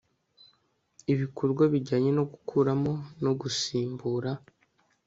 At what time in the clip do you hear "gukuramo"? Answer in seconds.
2.31-2.93